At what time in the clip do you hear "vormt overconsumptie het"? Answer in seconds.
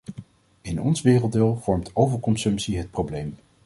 1.63-2.91